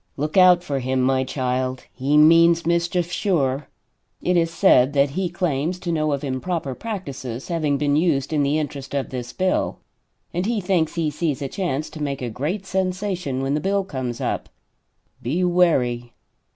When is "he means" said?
1.93-2.65